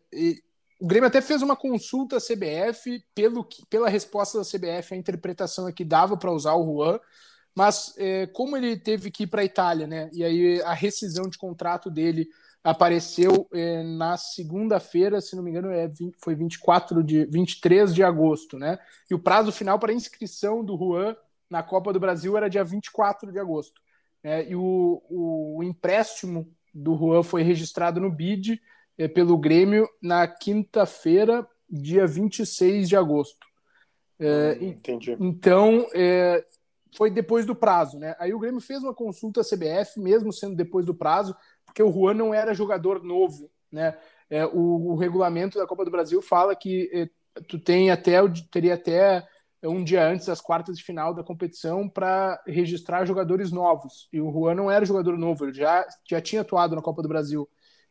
[0.79, 5.67] o Grêmio até fez uma consulta à CBF, pelo, pela resposta da CBF, a interpretação
[5.67, 6.99] é que dava para usar o Juan,
[7.55, 10.09] mas é, como ele teve que ir para a Itália, né?
[10.11, 12.27] E aí a rescisão de contrato dele
[12.63, 18.03] apareceu é, na segunda-feira, se não me engano, é 20, foi 24 de 23 de
[18.03, 18.79] agosto, né?
[19.11, 21.15] E o prazo final para inscrição do Juan
[21.49, 23.81] na Copa do Brasil era dia 24 de agosto.
[24.23, 24.49] Né?
[24.49, 28.59] E o, o, empréstimo do Juan foi registrado no BID
[28.97, 33.45] é, pelo Grêmio na quinta-feira, dia 26 de agosto.
[34.19, 35.17] É, Entendi.
[35.19, 36.43] Então, é,
[36.95, 38.15] foi depois do prazo, né?
[38.19, 41.91] Aí o Grêmio fez uma consulta à CBF, mesmo sendo depois do prazo, porque o
[41.91, 43.97] Juan não era jogador novo, né?
[44.29, 48.17] É, o, o, regulamento da Copa do Brasil fala que é, tu tem até
[48.49, 49.27] teria até
[49.63, 54.07] um dia antes das quartas de final da competição para registrar jogadores novos.
[54.11, 57.07] E o Juan não era jogador novo, ele já, já tinha atuado na Copa do
[57.07, 57.47] Brasil.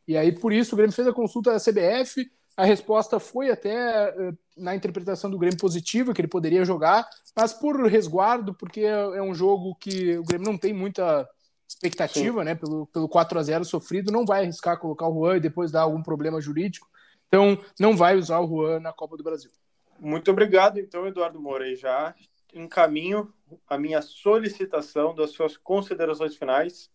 [0.06, 4.08] E aí, por isso, o Grêmio fez a consulta da CBF, a resposta foi até
[4.08, 9.22] eh, na interpretação do Grêmio positiva, que ele poderia jogar, mas por resguardo, porque é
[9.22, 11.28] um jogo que o Grêmio não tem muita
[11.66, 12.44] expectativa, Sim.
[12.44, 12.54] né?
[12.54, 15.82] Pelo, pelo 4 a 0 sofrido, não vai arriscar colocar o Juan e depois dar
[15.82, 16.88] algum problema jurídico.
[17.28, 19.50] Então, não vai usar o Juan na Copa do Brasil.
[19.98, 21.74] Muito obrigado, então, Eduardo Moura.
[21.74, 22.14] já
[22.52, 23.32] encaminho
[23.66, 26.90] a minha solicitação das suas considerações finais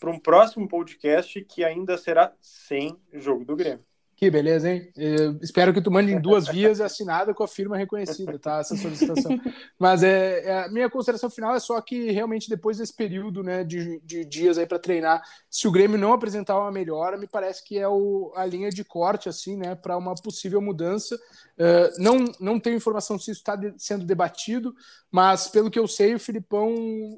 [0.00, 3.84] para um próximo podcast que ainda será sem jogo do Grêmio.
[4.16, 4.92] Que beleza, hein?
[4.96, 8.58] Eu espero que tu mande em duas vias assinada com a firma reconhecida, tá?
[8.58, 9.40] Essa solicitação.
[9.76, 13.64] Mas é, é, a minha consideração final é só que realmente depois desse período né,
[13.64, 17.64] de, de dias aí para treinar, se o Grêmio não apresentar uma melhora, me parece
[17.64, 21.16] que é o, a linha de corte assim, né, para uma possível mudança.
[21.58, 24.74] Uh, não, não tenho informação se isso está de, sendo debatido,
[25.10, 26.72] mas pelo que eu sei, o Filipão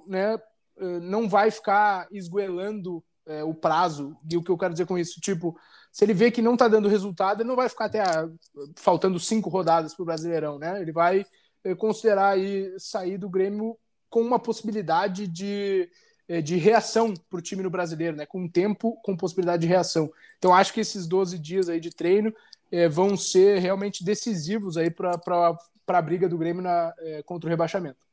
[0.07, 4.17] né, uh, não vai ficar esguelando uh, o prazo.
[4.31, 5.55] E o que eu quero dizer com isso, tipo
[5.97, 8.29] se ele vê que não está dando resultado, ele não vai ficar até a,
[8.75, 10.79] faltando cinco rodadas para o Brasileirão, né?
[10.83, 11.25] Ele vai
[11.65, 13.79] eh, considerar aí sair do Grêmio
[14.11, 15.89] com uma possibilidade de,
[16.29, 18.27] eh, de reação para o time no brasileiro, né?
[18.27, 20.13] Com tempo, com possibilidade de reação.
[20.37, 22.31] Então acho que esses 12 dias aí de treino
[22.71, 25.57] eh, vão ser realmente decisivos aí para
[25.89, 26.93] a briga do Grêmio na,
[27.25, 28.05] contra o rebaixamento.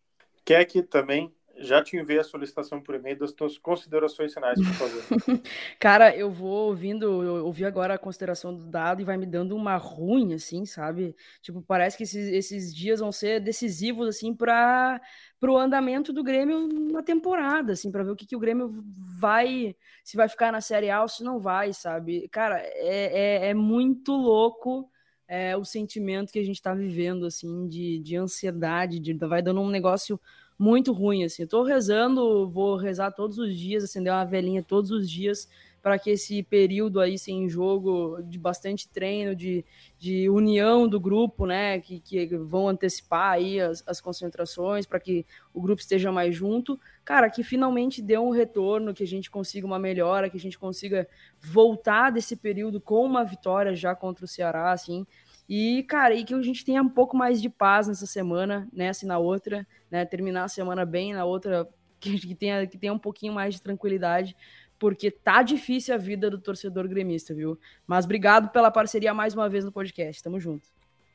[0.45, 4.73] Quer que também já te enviei a solicitação por e-mail das tuas considerações finais, por
[4.73, 5.41] favor.
[5.79, 9.55] Cara, eu vou ouvindo, eu ouvi agora a consideração do dado e vai me dando
[9.55, 11.15] uma ruim, assim, sabe?
[11.41, 14.99] Tipo, parece que esses, esses dias vão ser decisivos, assim, para
[15.43, 18.83] o andamento do Grêmio na temporada, assim, para ver o que, que o Grêmio
[19.19, 22.27] vai, se vai ficar na Série A ou se não vai, sabe?
[22.29, 24.89] Cara, é, é, é muito louco
[25.27, 29.61] é, o sentimento que a gente está vivendo, assim, de, de ansiedade, de, vai dando
[29.61, 30.19] um negócio
[30.57, 31.43] muito ruim, assim.
[31.43, 35.47] Eu tô rezando, vou rezar todos os dias, acender uma velhinha todos os dias
[35.83, 39.65] para que esse período aí sem jogo, de bastante treino, de,
[39.99, 45.25] de união do grupo, né, que, que vão antecipar aí as, as concentrações para que
[45.53, 49.67] o grupo esteja mais junto, cara, que finalmente dê um retorno, que a gente consiga
[49.67, 51.05] uma melhora, que a gente consiga
[51.41, 55.05] voltar desse período com uma vitória já contra o Ceará, assim,
[55.47, 59.05] e, cara, e que a gente tenha um pouco mais de paz nessa semana, nessa
[59.05, 60.05] e na outra, né?
[60.05, 61.67] Terminar a semana bem, na outra
[61.99, 64.35] que, tenha, que tenha um pouquinho mais de tranquilidade,
[64.79, 67.57] porque tá difícil a vida do torcedor gremista, viu?
[67.85, 70.21] Mas obrigado pela parceria mais uma vez no podcast.
[70.21, 70.67] Tamo junto.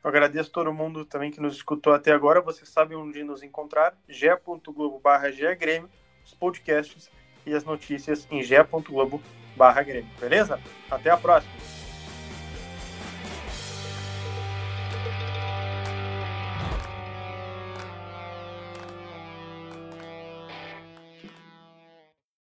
[0.02, 2.40] Eu agradeço todo mundo também que nos escutou até agora.
[2.40, 5.90] Você sabe onde nos encontrar, ge.globo barra Grêmio,
[6.24, 7.10] os podcasts
[7.44, 9.20] e as notícias em ge.globo
[9.56, 10.60] barra Grêmio, beleza?
[10.88, 11.77] Até a próxima!